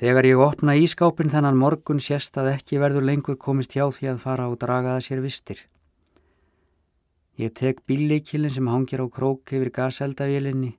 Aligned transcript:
Þegar 0.00 0.24
ég 0.24 0.40
opna 0.40 0.78
ískápin 0.80 1.28
þennan 1.28 1.58
morgun 1.60 1.98
sérst 2.00 2.38
að 2.40 2.54
ekki 2.54 2.78
verður 2.80 3.04
lengur 3.04 3.36
komist 3.36 3.74
hjá 3.76 3.82
því 3.92 4.06
að 4.14 4.22
fara 4.22 4.46
og 4.48 4.56
draga 4.62 4.94
það 4.94 5.02
sér 5.04 5.20
vistir. 5.20 5.58
Ég 7.36 7.52
tek 7.52 7.82
bílleikilin 7.84 8.54
sem 8.54 8.70
hangir 8.72 9.04
á 9.04 9.06
krók 9.12 9.52
yfir 9.52 9.68
gaseldavélinni 9.76 10.72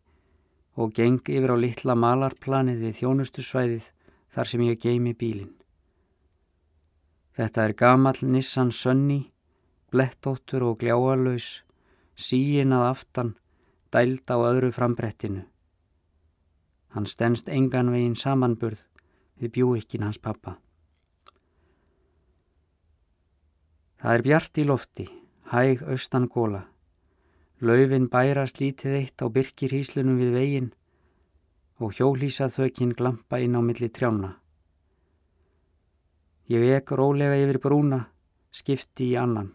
og 0.81 0.95
geng 0.97 1.21
yfir 1.21 1.53
á 1.53 1.57
litla 1.61 1.93
malarplanið 1.93 2.81
við 2.81 2.97
þjónustusvæðið 2.97 3.91
þar 4.33 4.49
sem 4.49 4.65
ég 4.65 4.81
geimi 4.81 5.13
bílin. 5.13 5.53
Þetta 7.37 7.65
er 7.67 7.77
gamall 7.77 8.25
Nissan 8.25 8.73
Sunny, 8.73 9.21
blettóttur 9.93 10.65
og 10.65 10.79
gljáalauðs, 10.81 11.61
síin 12.17 12.73
að 12.73 12.87
aftan, 12.89 13.35
dæld 13.93 14.25
á 14.33 14.37
öðru 14.49 14.73
frambrettinu. 14.73 15.45
Hann 16.97 17.05
stennst 17.05 17.47
engan 17.53 17.93
veginn 17.93 18.17
samanburð 18.17 18.87
við 19.41 19.55
bjúikkin 19.57 20.05
hans 20.05 20.21
pappa. 20.21 20.59
Það 24.01 24.17
er 24.17 24.23
bjart 24.25 24.57
í 24.57 24.65
lofti, 24.65 25.07
hæg 25.51 25.81
austan 25.85 26.27
góla. 26.29 26.63
Laufin 27.61 28.07
bærast 28.09 28.61
lítið 28.61 28.97
eitt 28.97 29.21
á 29.21 29.29
byrkirhíslunum 29.29 30.17
við 30.17 30.31
veginn 30.33 30.69
og 31.81 31.93
hjólísað 31.97 32.55
þökinn 32.57 32.95
glampa 32.97 33.37
inn 33.41 33.57
á 33.57 33.61
milli 33.61 33.89
trjána. 33.89 34.35
Ég 36.49 36.65
vek 36.65 36.93
rólega 36.97 37.37
yfir 37.41 37.61
brúna, 37.61 38.03
skipti 38.51 39.11
í 39.13 39.17
annan. 39.17 39.53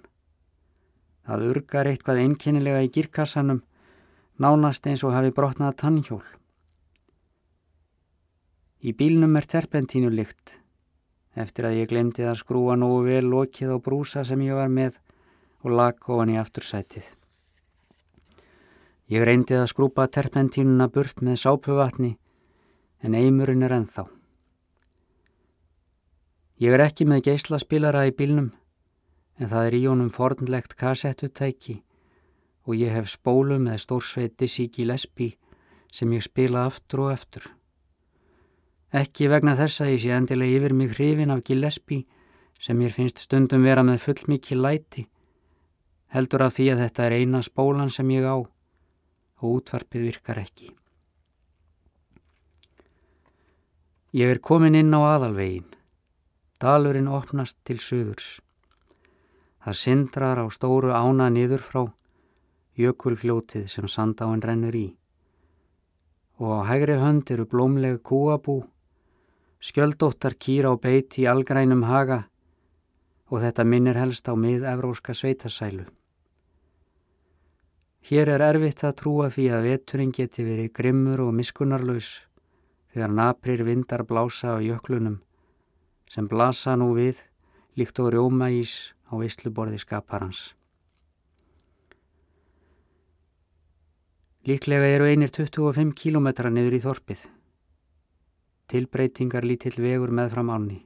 Það 1.26 1.46
urgar 1.50 1.90
eitthvað 1.90 2.22
einkennilega 2.22 2.86
í 2.86 2.90
girkassanum, 2.94 3.60
nánast 4.38 4.86
eins 4.86 5.02
og 5.02 5.14
hafi 5.14 5.34
brotnað 5.34 5.78
tannhjól. 5.82 6.24
Í 8.86 8.92
bílnum 8.94 9.34
er 9.34 9.46
terpentínu 9.50 10.12
lykt 10.14 10.60
eftir 11.34 11.66
að 11.66 11.80
ég 11.80 11.88
glemdi 11.90 12.22
að 12.22 12.36
skrúa 12.38 12.76
nógu 12.78 13.00
vel 13.08 13.24
lokið 13.26 13.72
á 13.74 13.78
brúsa 13.82 14.22
sem 14.24 14.44
ég 14.46 14.54
var 14.54 14.70
með 14.70 15.00
og 15.66 15.74
lag 15.74 15.98
ofan 16.06 16.30
í 16.30 16.36
aftursætið. 16.38 17.08
Ég 19.10 19.26
reyndi 19.26 19.58
að 19.58 19.72
skrúpa 19.72 20.06
terpentínuna 20.06 20.86
burt 20.86 21.18
með 21.18 21.40
sápuvatni 21.42 22.12
en 23.02 23.18
eimurinn 23.18 23.66
er 23.66 23.74
enþá. 23.74 24.06
Ég 26.62 26.78
er 26.78 26.86
ekki 26.86 27.10
með 27.10 27.26
geyslaspilara 27.26 28.06
í 28.06 28.14
bílnum 28.14 28.52
en 29.42 29.50
það 29.50 29.66
er 29.66 29.80
í 29.80 29.84
honum 29.90 30.14
fornlegt 30.14 30.78
kassettutæki 30.78 31.80
og 32.70 32.78
ég 32.78 32.94
hef 32.94 33.10
spólu 33.10 33.58
með 33.66 33.82
stórsveiti 33.82 34.46
síki 34.46 34.86
lesbi 34.86 35.32
sem 35.90 36.14
ég 36.14 36.22
spila 36.22 36.68
aftur 36.70 37.08
og 37.08 37.16
eftir. 37.18 37.50
Ekki 38.94 39.26
vegna 39.26 39.56
þess 39.58 39.82
að 39.82 39.92
ég 39.96 40.02
sé 40.04 40.12
endilega 40.14 40.60
yfir 40.60 40.74
mig 40.74 40.92
hrifin 40.94 41.32
af 41.34 41.42
Gillespie 41.44 42.06
sem 42.62 42.78
mér 42.78 42.94
finnst 42.94 43.18
stundum 43.18 43.66
vera 43.66 43.82
með 43.82 44.04
fullmikið 44.04 44.62
læti, 44.62 45.06
heldur 46.14 46.46
af 46.46 46.54
því 46.56 46.68
að 46.72 46.82
þetta 46.84 47.06
er 47.06 47.16
eina 47.18 47.42
spólan 47.42 47.90
sem 47.90 48.10
ég 48.14 48.24
á 48.24 48.36
og 48.38 49.48
útvarpið 49.50 50.06
virkar 50.06 50.38
ekki. 50.40 50.70
Ég 54.16 54.30
er 54.32 54.40
komin 54.40 54.78
inn 54.78 54.94
á 54.94 55.18
aðalvegin. 55.18 55.66
Dalurinn 56.62 57.10
opnast 57.10 57.58
til 57.68 57.82
söðurs. 57.84 58.38
Það 59.60 59.76
syndrar 59.82 60.40
á 60.40 60.46
stóru 60.48 60.94
ána 60.94 61.26
niður 61.28 61.60
frá 61.60 61.82
jökulfljótið 62.78 63.66
sem 63.72 63.88
sandáinn 63.88 64.44
rennur 64.44 64.76
í 64.76 64.86
og 66.36 66.50
á 66.52 66.68
hægri 66.68 66.98
hönd 67.00 67.30
eru 67.32 67.46
blómleg 67.48 68.02
kúabú 68.04 68.60
skjöldóttar 69.66 70.36
kýra 70.38 70.70
á 70.70 70.74
beit 70.78 71.16
í 71.18 71.26
algrænum 71.26 71.82
haga 71.90 72.20
og 73.26 73.42
þetta 73.42 73.64
minnir 73.66 73.98
helst 73.98 74.28
á 74.30 74.34
mið-evróska 74.38 75.14
sveitasælu. 75.18 75.88
Hér 78.06 78.30
er 78.36 78.44
erfitt 78.46 78.84
að 78.86 78.98
trúa 79.00 79.26
því 79.34 79.46
að 79.50 79.66
veturinn 79.66 80.12
geti 80.14 80.46
verið 80.46 80.70
grimmur 80.78 81.24
og 81.24 81.34
miskunarlaus 81.34 82.10
þegar 82.94 83.16
naprir 83.18 83.64
vindar 83.66 84.06
blása 84.06 84.54
á 84.54 84.62
jöklunum 84.62 85.18
sem 86.14 86.28
blasa 86.30 86.76
nú 86.78 86.92
við 86.94 87.24
líkt 87.74 87.98
og 87.98 88.12
rjóma 88.14 88.52
ís 88.54 88.94
á 89.10 89.18
vissluborði 89.18 89.82
skaparans. 89.82 90.52
Líklega 94.46 94.94
eru 94.94 95.10
einir 95.10 95.34
25 95.34 95.90
kílometra 95.98 96.54
niður 96.54 96.78
í 96.78 96.84
þorpið 96.86 97.26
tilbreytingar 98.70 99.46
lítill 99.46 99.78
vegur 99.82 100.12
með 100.14 100.32
fram 100.34 100.50
ánni. 100.50 100.78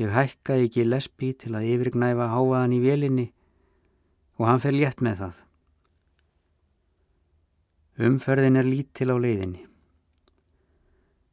Ég 0.00 0.12
hækkaði 0.12 0.68
ekki 0.68 0.84
lesbi 0.88 1.32
til 1.36 1.52
að 1.56 1.68
yfirgnæfa 1.74 2.30
háaðan 2.32 2.76
í 2.76 2.80
vélinni 2.80 3.26
og 4.40 4.46
hann 4.48 4.62
fer 4.62 4.76
létt 4.76 5.04
með 5.04 5.18
það. 5.24 5.34
Umferðin 8.08 8.56
er 8.56 8.68
lítil 8.68 9.12
á 9.12 9.16
leiðinni. 9.20 9.66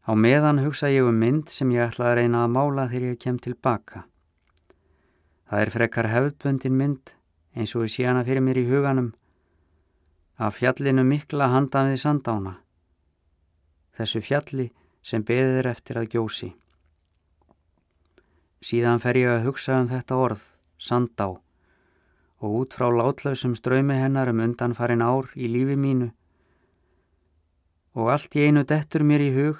Á 0.03 0.11
meðan 0.11 0.59
hugsa 0.65 0.89
ég 0.91 1.07
um 1.07 1.15
mynd 1.15 1.53
sem 1.53 1.71
ég 1.71 1.87
ætla 1.87 2.11
að 2.11 2.17
reyna 2.19 2.43
að 2.43 2.53
mála 2.57 2.89
þegar 2.91 3.13
ég 3.13 3.21
kem 3.23 3.39
tilbaka. 3.39 4.03
Það 5.47 5.63
er 5.63 5.71
frekar 5.73 6.11
hefðböndin 6.11 6.75
mynd 6.75 7.13
eins 7.55 7.75
og 7.75 7.87
ég 7.87 7.93
sé 7.93 8.05
hana 8.05 8.25
fyrir 8.27 8.43
mér 8.43 8.59
í 8.59 8.67
huganum 8.67 9.13
af 10.39 10.59
fjallinu 10.59 11.03
mikla 11.03 11.49
handan 11.51 11.89
við 11.91 12.03
sandána 12.03 12.53
þessu 13.99 14.23
fjalli 14.23 14.69
sem 15.03 15.23
beðir 15.25 15.69
eftir 15.69 15.99
að 15.99 16.09
gjósi. 16.15 16.53
Síðan 18.63 18.99
fer 19.03 19.19
ég 19.19 19.31
að 19.31 19.45
hugsa 19.47 19.77
um 19.79 19.87
þetta 19.87 20.17
orð, 20.19 20.41
sandá, 20.79 21.29
og 22.39 22.55
út 22.63 22.75
frá 22.75 22.89
látlausum 22.91 23.55
ströymi 23.55 23.99
hennar 23.99 24.31
um 24.31 24.41
undanfarin 24.43 25.03
ár 25.03 25.31
í 25.35 25.51
lífi 25.51 25.75
mínu 25.79 26.09
og 27.99 28.11
allt 28.13 28.35
í 28.37 28.45
einu 28.47 28.63
dettur 28.63 29.03
mér 29.03 29.23
í 29.25 29.31
hug 29.35 29.59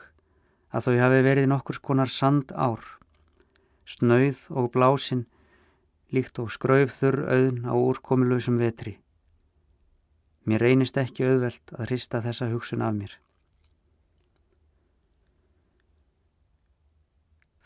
að 0.71 0.85
þau 0.85 0.97
hafi 1.01 1.21
verið 1.25 1.50
nokkur 1.50 1.79
skonar 1.79 2.11
sand 2.13 2.53
ár, 2.53 2.83
snauð 3.89 4.45
og 4.53 4.69
blásin 4.75 5.25
líkt 6.13 6.39
og 6.41 6.51
skraufþur 6.53 7.23
auðn 7.25 7.66
á 7.66 7.73
úrkomilausum 7.73 8.59
vetri. 8.61 8.97
Mér 10.45 10.63
reynist 10.66 10.97
ekki 10.97 11.25
auðvelt 11.25 11.73
að 11.75 11.89
hrista 11.89 12.21
þessa 12.25 12.50
hugsun 12.53 12.85
af 12.85 12.95
mér. 12.95 13.17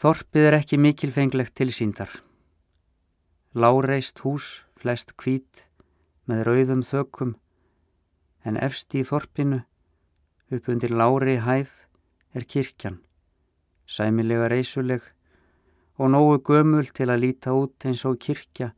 Þorpið 0.03 0.46
er 0.50 0.56
ekki 0.58 0.75
mikilfenglegt 0.84 1.53
tilsýndar. 1.56 2.09
Láreist 3.56 4.19
hús, 4.25 4.66
flest 4.75 5.14
kvít, 5.16 5.62
með 6.28 6.44
rauðum 6.50 6.81
þökkum, 6.84 7.31
en 8.44 8.59
efst 8.59 8.91
í 9.00 9.06
þorpinu, 9.08 9.62
upp 10.52 10.68
undir 10.68 10.91
lári 10.91 11.38
hæð, 11.46 11.72
er 12.36 12.44
kirkjan, 12.44 13.00
sæmilega 13.88 14.52
reysuleg 14.52 15.08
og 15.96 16.12
nógu 16.12 16.38
gömul 16.52 16.91
til 16.91 17.08
að 17.08 17.24
líta 17.24 17.56
út 17.56 17.88
eins 17.88 18.03
og 18.03 18.20
kirkja 18.20 18.74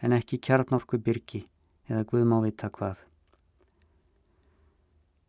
en 0.00 0.16
ekki 0.16 0.40
kjarnorku 0.40 1.04
byrki 1.04 1.44
eða 1.90 2.06
guðmávita 2.08 2.72
hvað. 2.72 2.96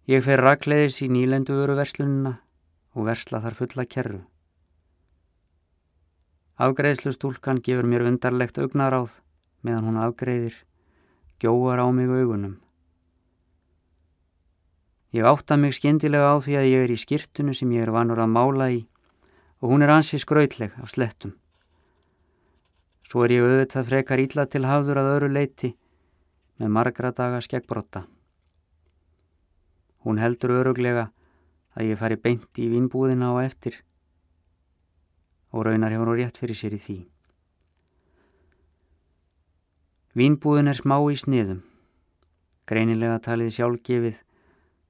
Ég 0.07 0.23
fer 0.23 0.39
rakleiðis 0.39 1.03
í 1.03 1.11
nýlendu 1.11 1.59
veru 1.59 1.75
verslununa 1.75 2.37
og 2.95 3.11
versla 3.11 3.43
þar 3.43 3.59
fulla 3.59 3.91
kerru. 3.91 4.29
Afgreðslustúlkan 6.61 7.63
gefur 7.65 7.87
mér 7.89 8.03
undarlegt 8.05 8.59
augnaráð 8.61 9.15
meðan 9.65 9.87
hún 9.87 9.95
afgreðir, 9.97 10.53
gjóar 11.41 11.79
á 11.81 11.89
mig 11.89 12.11
augunum. 12.11 12.59
Ég 15.13 15.25
átta 15.25 15.57
mig 15.57 15.73
skindilega 15.73 16.29
á 16.29 16.37
því 16.37 16.57
að 16.59 16.67
ég 16.69 16.83
er 16.85 16.91
í 16.93 16.97
skirtunu 17.01 17.55
sem 17.57 17.71
ég 17.73 17.87
er 17.87 17.91
vanur 17.93 18.21
að 18.21 18.33
mála 18.35 18.67
í 18.69 18.83
og 19.63 19.71
hún 19.73 19.81
er 19.81 19.93
ansi 19.95 20.19
skrautleg 20.21 20.75
af 20.77 20.93
slettum. 20.93 21.33
Svo 23.09 23.25
er 23.25 23.33
ég 23.33 23.45
auðvitað 23.45 23.89
frekar 23.89 24.21
ítla 24.21 24.45
til 24.45 24.65
hafður 24.69 25.01
að 25.01 25.09
öru 25.15 25.29
leiti 25.33 25.71
með 26.61 26.73
margra 26.77 27.09
daga 27.17 27.41
skeggbrotta. 27.41 28.03
Hún 30.05 30.21
heldur 30.21 30.53
öruglega 30.59 31.07
að 31.73 31.89
ég 31.89 31.97
fari 31.97 32.19
beint 32.21 32.61
í 32.61 32.69
vinnbúðina 32.69 33.33
á 33.33 33.41
eftir 33.41 33.81
og 35.53 35.67
raunar 35.67 35.93
hefur 35.93 36.09
hún 36.09 36.19
rétt 36.19 36.39
fyrir 36.41 36.57
sér 36.57 36.73
í 36.75 36.81
því. 36.81 36.97
Vínbúðin 40.17 40.69
er 40.69 40.77
smá 40.77 40.97
í 41.09 41.17
sniðum. 41.17 41.61
Greinilega 42.69 43.21
taliði 43.21 43.55
sjálfgefið 43.57 44.19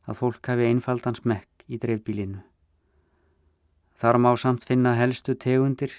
að 0.07 0.17
fólk 0.19 0.49
hafi 0.51 0.67
einfaldan 0.67 1.19
smekk 1.19 1.67
í 1.67 1.79
dreifbílinu. 1.79 2.41
Þar 3.99 4.19
má 4.19 4.31
samt 4.39 4.65
finna 4.67 4.95
helstu 4.99 5.35
tegundir. 5.35 5.91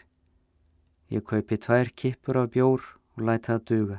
Ég 1.09 1.25
kaupi 1.25 1.57
tvær 1.61 1.93
kippur 1.97 2.41
af 2.43 2.51
bjór 2.53 2.85
og 3.17 3.23
læta 3.25 3.55
það 3.55 3.65
duga. 3.71 3.99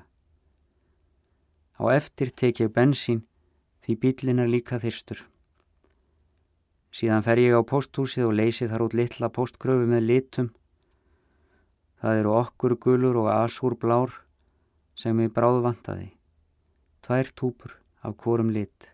Á 1.82 1.84
eftir 1.92 2.30
tek 2.32 2.62
ég 2.62 2.74
bensín 2.74 3.26
því 3.84 3.98
bílin 4.02 4.42
er 4.42 4.50
líka 4.50 4.80
þyrstur. 4.82 5.26
Síðan 6.96 7.26
fer 7.26 7.42
ég 7.42 7.52
á 7.52 7.62
posthúsið 7.68 8.30
og 8.30 8.38
leysi 8.40 8.70
þar 8.72 8.86
út 8.86 8.94
litla 8.96 9.28
postgröfu 9.28 9.88
með 9.90 10.06
litum. 10.08 10.52
Það 12.00 12.20
eru 12.22 12.36
okkur 12.40 12.76
gulur 12.80 13.18
og 13.20 13.32
asúr 13.34 13.76
blár 13.76 14.14
sem 14.96 15.20
ég 15.20 15.34
bráðu 15.36 15.66
vantaði. 15.66 16.14
Tvær 17.04 17.32
túpur 17.36 17.74
af 18.00 18.16
hvorum 18.24 18.54
lit. 18.56 18.92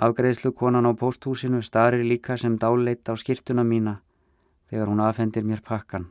Afgreðslu 0.00 0.54
konan 0.56 0.88
á 0.88 0.96
posthúsinu 0.96 1.60
starir 1.60 2.06
líka 2.06 2.38
sem 2.40 2.56
dáleitt 2.56 3.10
á 3.10 3.14
skirtuna 3.18 3.66
mína 3.66 3.98
þegar 4.70 4.88
hún 4.88 5.02
afhendir 5.04 5.44
mér 5.44 5.60
pakkan. 5.60 6.06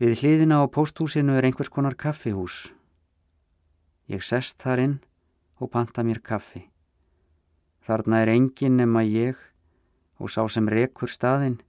Við 0.00 0.22
hliðina 0.22 0.62
á 0.62 0.64
posthúsinu 0.72 1.36
er 1.36 1.44
einhvers 1.44 1.68
konar 1.68 1.98
kaffihús. 1.98 2.70
Ég 4.08 4.24
sest 4.24 4.56
þar 4.62 4.84
inn 4.86 4.96
og 5.58 5.70
panta 5.70 6.04
mér 6.06 6.22
kaffi. 6.22 6.64
Þarna 7.86 8.22
er 8.22 8.32
engin 8.34 8.76
nema 8.76 9.04
ég 9.04 9.38
og 10.18 10.30
sá 10.30 10.42
sem 10.50 10.68
rekur 10.68 11.10
staðinn, 11.10 11.60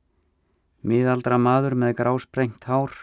miðaldra 0.84 1.38
maður 1.38 1.76
með 1.76 1.96
grásprengt 2.02 2.66
hár, 2.70 2.94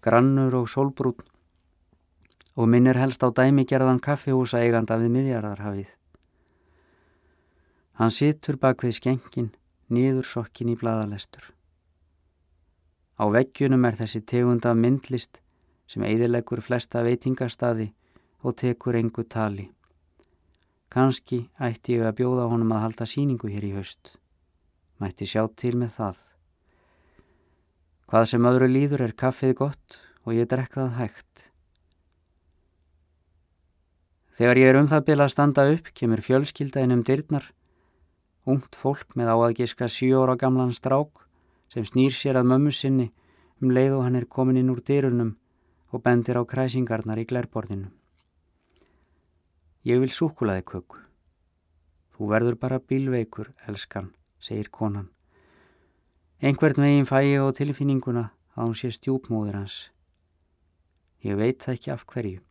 grannur 0.00 0.54
og 0.62 0.68
solbrún 0.68 1.26
og 2.60 2.68
minn 2.68 2.88
er 2.90 2.98
helst 2.98 3.22
á 3.24 3.28
dæmigerðan 3.30 4.02
kaffihúsa 4.04 4.60
eiganda 4.60 4.98
við 5.00 5.14
miðjarðarhafið. 5.14 5.88
Hann 8.00 8.12
situr 8.12 8.58
bak 8.60 8.82
við 8.84 8.96
skengin, 8.98 9.50
nýður 9.88 10.26
sokkin 10.26 10.72
í 10.72 10.76
bladalestur. 10.76 11.52
Á 13.20 13.24
veggjunum 13.28 13.84
er 13.84 13.98
þessi 14.00 14.22
tegund 14.24 14.66
af 14.66 14.76
myndlist 14.76 15.40
sem 15.90 16.04
eidilegur 16.08 16.62
flesta 16.64 17.04
veitingastadi 17.04 17.90
og 18.42 18.56
tekur 18.56 18.96
engu 18.96 19.24
tali. 19.28 19.70
Kanski 20.90 21.44
ætti 21.62 21.94
ég 22.00 22.02
að 22.02 22.16
bjóða 22.18 22.48
honum 22.50 22.72
að 22.74 22.82
halda 22.82 23.06
síningu 23.06 23.46
hér 23.46 23.62
í 23.68 23.76
haust. 23.76 24.16
Mætti 24.98 25.28
sjá 25.30 25.44
til 25.54 25.76
með 25.78 25.92
það. 25.94 26.16
Hvað 28.10 28.26
sem 28.26 28.48
öðru 28.50 28.66
líður 28.66 29.04
er 29.06 29.14
kaffið 29.14 29.54
gott 29.60 30.00
og 30.26 30.34
ég 30.34 30.48
drekka 30.50 30.88
það 30.88 30.96
hægt. 30.98 31.44
Þegar 34.34 34.58
ég 34.58 34.72
er 34.72 34.80
um 34.80 34.90
það 34.90 35.06
bila 35.06 35.28
að 35.28 35.32
standa 35.36 35.68
upp 35.76 35.92
kemur 35.94 36.24
fjölskyldainn 36.26 36.96
um 36.96 37.06
dyrnar. 37.06 37.46
Ungt 38.50 38.74
fólk 38.74 39.14
með 39.14 39.30
áaðgiska 39.30 39.86
sjóra 39.86 40.34
gamlan 40.40 40.74
strák 40.74 41.22
sem 41.70 41.86
snýr 41.86 42.18
sér 42.18 42.40
að 42.40 42.50
mömmu 42.50 42.74
sinni 42.74 43.12
um 43.62 43.70
leið 43.70 43.94
og 44.00 44.04
hann 44.08 44.18
er 44.18 44.26
komin 44.26 44.58
inn 44.58 44.74
úr 44.74 44.82
dyrunum 44.82 45.36
og 45.94 46.02
bendir 46.02 46.34
á 46.34 46.42
kræsingarnar 46.42 47.22
í 47.22 47.28
glærborðinu. 47.30 47.92
Ég 49.80 49.96
vil 50.02 50.10
súkulaði 50.12 50.60
köku. 50.68 50.98
Þú 52.12 52.26
verður 52.28 52.56
bara 52.60 52.78
bílveikur, 52.84 53.54
elskan, 53.64 54.10
segir 54.36 54.68
konan. 54.68 55.06
Einhvern 56.44 56.84
veginn 56.84 57.08
fæ 57.08 57.22
ég 57.24 57.40
á 57.40 57.48
tilfinninguna 57.56 58.26
að 58.56 58.66
hún 58.66 58.76
sé 58.76 58.90
stjúpmóður 58.92 59.56
hans. 59.56 59.78
Ég 61.24 61.40
veit 61.40 61.64
það 61.64 61.78
ekki 61.78 61.94
af 61.94 62.04
hverju. 62.12 62.42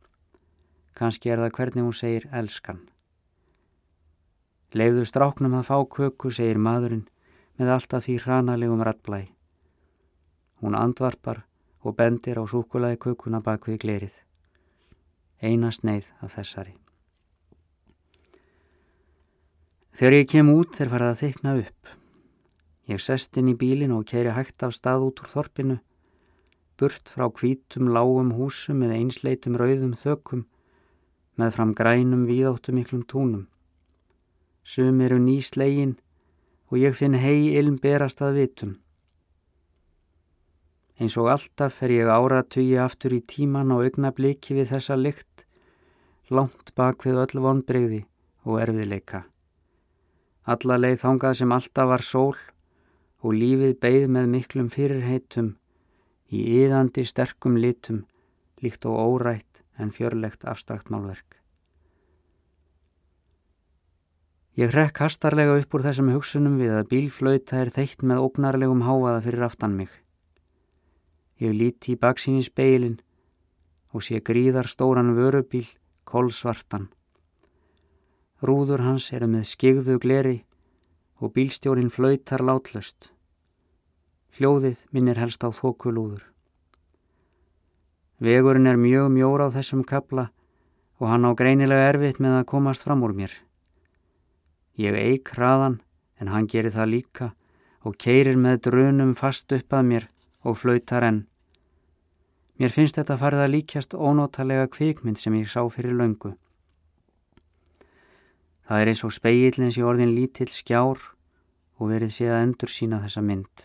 Kanski 0.97 1.29
er 1.29 1.43
það 1.43 1.53
hvernig 1.59 1.85
hún 1.85 1.99
segir 1.99 2.25
elskan. 2.33 2.81
Leifðu 4.73 5.05
stráknum 5.05 5.59
að 5.61 5.69
fá 5.69 5.77
köku, 5.85 6.33
segir 6.33 6.57
maðurinn 6.57 7.05
með 7.61 7.75
alltaf 7.77 8.09
því 8.09 8.19
hranalegum 8.25 8.81
rattblæ. 8.81 9.23
Hún 10.65 10.81
andvarpar 10.81 11.45
og 11.85 11.93
bendir 11.93 12.41
á 12.41 12.43
súkulaði 12.49 12.97
kökuna 13.05 13.45
bak 13.45 13.69
við 13.69 13.81
glerið. 13.85 14.13
Eina 15.45 15.69
sneið 15.69 16.09
af 16.25 16.33
þessari. 16.33 16.79
Þegar 19.99 20.13
ég 20.15 20.27
kem 20.31 20.47
út 20.47 20.77
er 20.79 20.87
farið 20.87 21.09
að 21.11 21.17
þykna 21.19 21.53
upp. 21.59 21.89
Ég 22.87 23.01
sest 23.03 23.35
inn 23.35 23.49
í 23.51 23.55
bílin 23.59 23.91
og 23.91 24.05
keiri 24.07 24.31
hægt 24.31 24.63
af 24.63 24.71
stað 24.71 25.01
út 25.09 25.17
úr 25.19 25.27
þorpinu, 25.27 25.73
burt 26.79 27.09
frá 27.11 27.25
kvítum 27.27 27.89
lágum 27.91 28.29
húsum 28.37 28.85
eða 28.85 28.95
einsleitum 28.95 29.57
rauðum 29.59 29.97
þökum, 29.99 30.45
með 31.35 31.51
fram 31.57 31.73
grænum 31.75 32.21
víðáttum 32.29 32.77
miklum 32.79 33.01
túnum. 33.11 33.41
Sum 34.63 35.01
eru 35.03 35.17
ný 35.19 35.41
slegin 35.43 35.97
og 36.71 36.77
ég 36.79 36.95
finn 36.95 37.17
hei 37.19 37.51
ilm 37.59 37.75
berast 37.83 38.23
að 38.23 38.39
vitum. 38.39 38.71
Eins 40.95 41.17
og 41.19 41.27
alltaf 41.33 41.75
fer 41.81 41.91
ég 41.91 42.07
áratugi 42.07 42.77
aftur 42.79 43.17
í 43.17 43.19
tíman 43.19 43.75
og 43.75 43.83
augna 43.83 44.13
bliki 44.15 44.55
við 44.55 44.71
þessa 44.71 44.95
lykt, 44.95 45.43
langt 46.31 46.71
bak 46.79 47.03
við 47.03 47.19
öll 47.25 47.43
vonbreyði 47.43 48.01
og 48.47 48.61
erfiðleika. 48.63 49.25
Alla 50.49 50.79
leið 50.81 51.01
þangað 51.03 51.35
sem 51.39 51.51
alltaf 51.53 51.89
var 51.91 52.03
sól 52.05 52.37
og 53.21 53.35
lífið 53.35 53.75
beigð 53.83 54.07
með 54.15 54.29
miklum 54.33 54.69
fyrirheitum 54.73 55.51
í 56.33 56.45
yðandi 56.61 57.03
sterkum 57.05 57.57
litum 57.59 58.05
líkt 58.63 58.87
og 58.89 58.97
órætt 58.97 59.61
en 59.79 59.91
fjörlegt 59.95 60.45
afstrakt 60.49 60.89
málverk. 60.89 61.39
Ég 64.59 64.73
hrekk 64.73 64.97
hastarlega 65.05 65.55
upp 65.61 65.75
úr 65.77 65.85
þessum 65.85 66.09
hugsunum 66.11 66.57
við 66.59 66.73
að 66.75 66.89
bílflauta 66.91 67.61
er 67.61 67.69
þeitt 67.71 68.01
með 68.03 68.23
ógnarlegum 68.25 68.81
háaða 68.83 69.21
fyrir 69.23 69.45
aftan 69.47 69.77
mig. 69.77 69.91
Ég 71.39 71.53
líti 71.55 71.93
í 71.93 71.99
baksín 71.99 72.41
í 72.41 72.43
speilin 72.43 72.97
og 73.95 74.03
sé 74.03 74.19
gríðar 74.19 74.67
stóran 74.67 75.13
vörubíl, 75.15 75.67
kolsvartan. 76.03 76.89
Rúður 78.39 78.85
hans 78.85 79.09
eru 79.11 79.27
með 79.27 79.49
skigðu 79.51 79.97
gleri 79.99 80.37
og 81.19 81.33
bílstjórin 81.35 81.91
flautar 81.91 82.39
látlöst. 82.39 83.09
Hljóðið 84.39 84.79
minnir 84.95 85.19
helst 85.19 85.43
á 85.43 85.51
þokulúður. 85.51 86.23
Vegurinn 88.23 88.67
er 88.67 88.79
mjög 88.79 89.11
mjór 89.11 89.43
á 89.43 89.47
þessum 89.51 89.83
kapla 89.83 90.29
og 90.99 91.11
hann 91.11 91.27
á 91.27 91.31
greinilega 91.35 91.91
erfitt 91.91 92.19
með 92.23 92.39
að 92.39 92.49
komast 92.51 92.83
fram 92.87 93.03
úr 93.03 93.15
mér. 93.15 93.33
Ég 94.79 94.95
eik 94.95 95.35
hraðan 95.35 95.81
en 96.19 96.31
hann 96.31 96.47
gerir 96.47 96.71
það 96.75 96.93
líka 96.95 97.31
og 97.83 97.95
keirir 97.99 98.39
með 98.39 98.61
drunum 98.67 99.15
fast 99.15 99.51
upp 99.55 99.75
að 99.75 99.87
mér 99.91 100.07
og 100.47 100.59
flautar 100.59 101.03
enn. 101.03 101.25
Mér 102.59 102.71
finnst 102.75 102.99
þetta 102.99 103.19
farið 103.19 103.43
að 103.45 103.53
líkjast 103.55 103.95
ónótalega 103.95 104.67
kvikmynd 104.71 105.19
sem 105.19 105.35
ég 105.39 105.47
sá 105.47 105.63
fyrir 105.71 105.95
löngu. 105.95 106.35
Það 108.69 108.83
er 108.83 108.89
eins 108.91 109.01
og 109.01 109.13
speillins 109.15 109.77
í 109.79 109.81
orðin 109.81 110.11
lítill 110.13 110.51
skjár 110.53 110.99
og 111.81 111.89
verið 111.89 112.11
sé 112.13 112.27
að 112.29 112.43
endur 112.43 112.69
sína 112.69 112.99
þessa 113.01 113.23
mynd. 113.25 113.63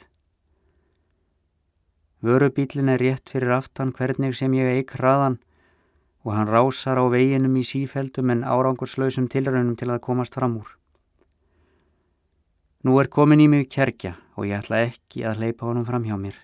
Vörubílin 2.24 2.88
er 2.88 3.02
rétt 3.02 3.28
fyrir 3.28 3.52
aftan 3.52 3.90
hvernig 3.92 4.32
sem 4.38 4.54
ég 4.56 4.78
eik 4.78 4.94
hraðan 4.96 5.36
og 6.24 6.30
hann 6.32 6.48
rásar 6.48 6.96
á 6.96 7.04
veginum 7.12 7.58
í 7.60 7.64
sífældum 7.68 8.32
en 8.32 8.46
árangurslausum 8.48 9.26
tilraunum 9.28 9.74
til 9.76 9.90
að 9.92 10.00
komast 10.06 10.38
fram 10.38 10.56
úr. 10.62 10.70
Nú 12.80 12.96
er 13.00 13.10
komin 13.12 13.44
í 13.44 13.48
mig 13.48 13.68
kerkja 13.68 14.14
og 14.40 14.48
ég 14.48 14.64
ætla 14.64 14.86
ekki 14.86 15.26
að 15.28 15.42
leipa 15.44 15.68
honum 15.68 15.84
fram 15.84 16.06
hjá 16.08 16.16
mér. 16.16 16.38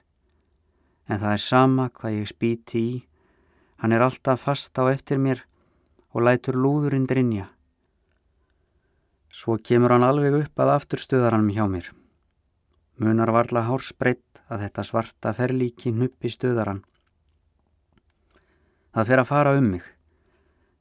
En 1.09 1.17
það 1.17 1.33
er 1.33 1.45
sama 1.47 1.89
hvað 1.97 2.19
ég 2.19 2.29
spíti 2.29 2.81
í. 2.81 2.93
Hann 3.81 3.97
er 3.97 4.05
alltaf 4.05 4.45
fast 4.45 4.77
á 4.77 4.85
eftir 4.93 5.17
mér 5.17 5.47
og 6.13 6.29
lætur 6.29 6.61
lúðurinn 6.61 7.09
drinja. 7.09 7.49
Svo 9.31 9.57
kemur 9.63 9.95
hann 9.95 10.03
alveg 10.03 10.35
upp 10.41 10.63
að 10.63 10.73
afturstöðaranum 10.75 11.53
hjá 11.55 11.67
mér. 11.71 11.93
Munar 12.99 13.31
varla 13.33 13.63
hárspreitt 13.69 14.43
að 14.51 14.67
þetta 14.67 14.85
svarta 14.85 15.33
ferlíki 15.37 15.93
hnuppi 15.95 16.33
stöðaran. 16.35 16.83
Það 18.91 19.07
fer 19.13 19.23
að 19.23 19.31
fara 19.31 19.55
um 19.57 19.71
mig. 19.77 19.87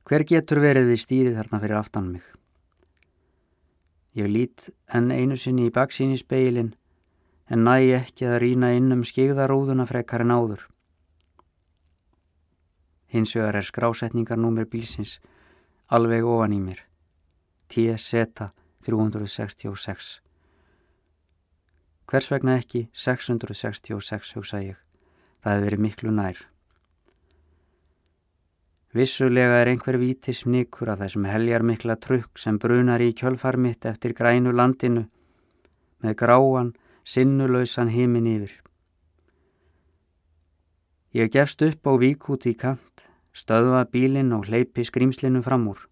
Hver 0.10 0.26
getur 0.26 0.64
verið 0.64 0.90
við 0.90 1.02
stýrið 1.04 1.38
þarna 1.38 1.62
fyrir 1.62 1.78
aftan 1.78 2.10
mig? 2.16 2.26
Ég 4.18 4.28
lít 4.34 4.72
enn 4.90 5.14
einu 5.14 5.38
sinni 5.38 5.70
í 5.70 5.74
baksín 5.74 6.16
í 6.16 6.18
speilin 6.18 6.74
en 7.50 7.64
næ 7.70 7.78
ekki 8.02 8.26
að 8.26 8.40
rína 8.44 8.74
inn 8.74 8.90
um 8.98 9.06
skigðaróðuna 9.06 9.86
frekar 9.90 10.26
en 10.26 10.34
áður. 10.34 10.66
Hins 13.14 13.38
vegar 13.38 13.62
er 13.62 13.66
skrásetningar 13.70 14.42
númur 14.42 14.66
bílsins 14.70 15.20
alveg 15.88 16.26
ofan 16.26 16.58
í 16.58 16.62
mér. 16.62 16.89
TZ 17.70 18.28
366 18.86 20.12
Hvers 22.10 22.30
vegna 22.32 22.58
ekki 22.58 22.88
666 22.94 24.38
hugsa 24.38 24.64
ég 24.66 24.80
það 25.44 25.54
hefur 25.54 25.68
verið 25.68 25.86
miklu 25.86 26.14
nær 26.16 26.40
Vissulega 28.90 29.60
er 29.62 29.70
einhver 29.70 30.00
víti 30.02 30.34
snikur 30.34 30.90
af 30.90 31.04
þessum 31.04 31.28
heljar 31.30 31.62
mikla 31.62 32.00
trukk 32.02 32.40
sem 32.42 32.58
brunar 32.58 33.04
í 33.06 33.12
kjölfar 33.14 33.60
mitt 33.62 33.86
eftir 33.86 34.16
grænu 34.18 34.50
landinu 34.50 35.06
með 36.02 36.16
gráan, 36.24 36.72
sinnulausan 37.04 37.92
heimin 37.94 38.28
yfir. 38.32 38.56
Ég 41.14 41.30
gefst 41.34 41.62
upp 41.66 41.86
á 41.90 41.94
vík 42.02 42.30
út 42.30 42.46
í 42.50 42.56
kant, 42.58 43.06
stöðva 43.34 43.86
bílinn 43.92 44.34
og 44.34 44.50
hleypi 44.50 44.86
skrýmslinu 44.86 45.42
fram 45.46 45.68
úr. 45.70 45.89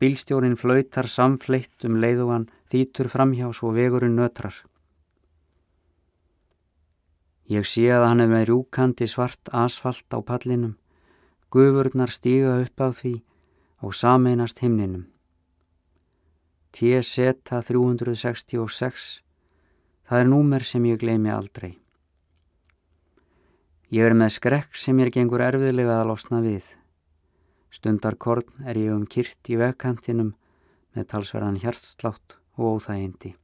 Bílstjórin 0.00 0.58
flautar 0.60 1.08
samfleitt 1.08 1.84
um 1.88 1.96
leiðugan 2.02 2.50
þýtur 2.68 3.08
framhjá 3.08 3.48
svo 3.56 3.70
vegurinn 3.72 4.18
nötrar. 4.18 4.58
Ég 7.48 7.64
sé 7.64 7.86
að 7.94 8.08
hann 8.08 8.20
er 8.24 8.28
með 8.28 8.48
rjúkandi 8.50 9.06
svart 9.08 9.48
asfalt 9.54 10.10
á 10.12 10.18
pallinum, 10.20 10.74
gufurnar 11.48 12.10
stíga 12.10 12.58
upp 12.64 12.82
á 12.82 12.88
því 12.90 13.14
og 13.86 13.94
sameinast 13.94 14.60
himninum. 14.60 15.06
TZ 16.76 17.32
366, 17.46 19.04
það 20.04 20.20
er 20.20 20.28
númer 20.28 20.66
sem 20.66 20.84
ég 20.90 21.00
gleymi 21.00 21.32
aldrei. 21.32 21.78
Ég 23.88 24.02
er 24.02 24.16
með 24.18 24.34
skrekk 24.34 24.76
sem 24.76 24.98
ég 25.00 25.14
gengur 25.14 25.40
erfiðlega 25.46 26.02
að 26.02 26.10
losna 26.10 26.42
við. 26.44 26.66
Stundarkorn 27.74 28.66
er 28.66 28.78
ég 28.78 28.92
um 28.94 29.06
kyrt 29.06 29.50
í 29.50 29.58
vegkantinum 29.60 30.34
með 30.96 31.08
talsverðan 31.12 31.58
hjartslátt 31.60 32.38
og 32.56 32.78
óþægindi. 32.78 33.34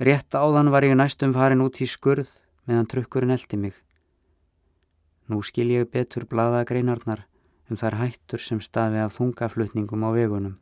Rétt 0.00 0.32
áðan 0.32 0.70
var 0.72 0.86
ég 0.86 0.96
næstum 0.96 1.34
farin 1.36 1.60
út 1.60 1.82
í 1.84 1.86
skurð 1.90 2.30
meðan 2.64 2.88
trukkurinn 2.88 3.34
eldi 3.34 3.58
mig. 3.60 3.74
Nú 5.28 5.42
skil 5.44 5.68
ég 5.74 5.90
betur 5.92 6.24
bladagreinarnar 6.30 7.26
um 7.70 7.78
þær 7.78 7.98
hættur 8.00 8.42
sem 8.42 8.62
stafi 8.64 8.98
af 8.98 9.14
þungaflutningum 9.18 10.06
á 10.06 10.10
vegunum. 10.16 10.56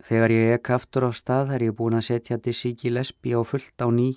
Þegar 0.00 0.32
ég 0.32 0.54
ekk 0.56 0.72
aftur 0.74 1.06
á 1.06 1.10
stað 1.12 1.54
er 1.54 1.68
ég 1.68 1.76
búin 1.76 1.96
að 1.96 2.06
setja 2.08 2.40
Dissíki 2.40 2.90
Lesbi 2.90 3.36
á 3.36 3.40
fullt 3.44 3.76
á 3.84 3.88
ný 3.92 4.16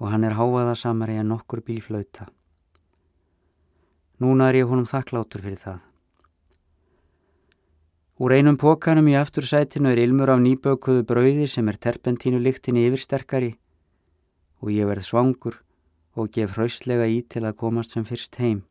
og 0.00 0.10
hann 0.12 0.24
er 0.24 0.36
háaðasamari 0.38 1.20
en 1.20 1.30
nokkur 1.32 1.60
bílflauta. 1.62 2.28
Núna 4.18 4.48
er 4.50 4.62
ég 4.62 4.70
honum 4.70 4.88
þakklátur 4.88 5.44
fyrir 5.44 5.60
það. 5.62 5.78
Úr 8.18 8.34
einum 8.34 8.56
pókanum 8.58 9.06
í 9.12 9.14
aftursætinu 9.14 9.92
er 9.92 10.00
ilmur 10.02 10.32
af 10.34 10.40
nýbökuðu 10.42 11.04
brauði 11.06 11.46
sem 11.46 11.68
er 11.70 11.76
terpentínu 11.78 12.40
líktinni 12.42 12.82
yfirsterkari 12.88 13.52
og 14.58 14.72
ég 14.74 14.88
verð 14.90 15.06
svangur 15.06 15.60
og 16.18 16.32
gef 16.34 16.56
hrauslega 16.56 17.06
í 17.06 17.20
til 17.30 17.44
að 17.46 17.54
komast 17.60 17.94
sem 17.94 18.06
fyrst 18.08 18.40
heim. 18.42 18.64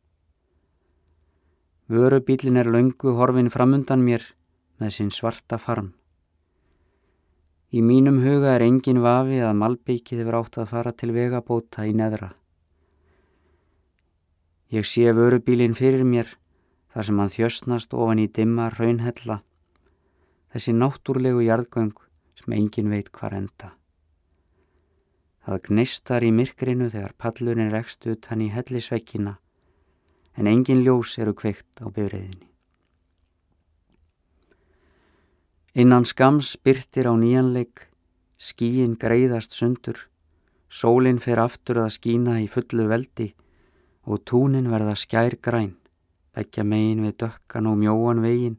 Vörubílin 1.87 2.59
er 2.59 2.67
laungu 2.67 3.13
horfin 3.15 3.47
framundan 3.47 4.03
mér 4.03 4.25
með 4.83 4.97
sinn 4.97 5.13
svarta 5.15 5.55
farm. 5.55 5.93
Í 7.71 7.79
mínum 7.79 8.19
huga 8.23 8.57
er 8.57 8.67
engin 8.67 8.99
vafi 8.99 9.39
að 9.39 9.55
malbyggið 9.61 10.25
hefur 10.25 10.39
átt 10.41 10.59
að 10.59 10.69
fara 10.73 10.91
til 10.91 11.13
vegabóta 11.15 11.87
í 11.87 11.95
neðra. 11.95 12.33
Ég 14.67 14.83
sé 14.83 15.05
vörubílinn 15.15 15.77
fyrir 15.79 16.03
mér 16.03 16.33
þar 16.91 17.05
sem 17.07 17.19
hann 17.21 17.31
þjösnast 17.31 17.93
ofan 17.95 18.19
í 18.19 18.25
dimma 18.27 18.65
raunhella, 18.73 19.37
þessi 20.51 20.73
náttúrlegu 20.75 21.45
jarðgöng 21.45 21.93
sem 22.35 22.55
engin 22.57 22.91
veit 22.91 23.07
hvar 23.15 23.37
enda. 23.37 23.69
Það 25.47 25.61
gnistar 25.69 26.25
í 26.27 26.33
myrkrinu 26.35 26.89
þegar 26.91 27.15
pallurinn 27.15 27.71
rekst 27.71 28.03
ut 28.11 28.27
hann 28.27 28.43
í 28.43 28.49
hellisvekkina 28.51 29.37
en 30.35 30.51
engin 30.51 30.83
ljós 30.83 31.15
eru 31.15 31.31
kveikt 31.31 31.79
á 31.79 31.87
byrriðinni. 31.87 32.51
Innan 35.79 36.03
skams 36.09 36.57
byrtir 36.59 37.07
á 37.07 37.15
nýjanleik, 37.15 37.87
skíin 38.35 38.99
greiðast 38.99 39.55
sundur, 39.55 40.09
sólinn 40.67 41.23
fer 41.23 41.39
aftur 41.39 41.85
að 41.85 41.93
skína 42.01 42.41
í 42.43 42.51
fullu 42.51 42.91
veldi 42.91 43.31
og 44.07 44.23
túnin 44.23 44.71
verða 44.71 44.95
skær 44.95 45.35
græn, 45.43 45.75
begja 46.33 46.63
megin 46.63 47.03
við 47.03 47.17
dökkan 47.25 47.67
og 47.67 47.79
mjóan 47.81 48.23
vegin 48.23 48.57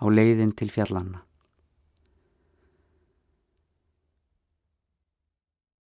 á 0.00 0.08
leiðin 0.08 0.56
til 0.56 0.72
fjallanna. 0.72 1.27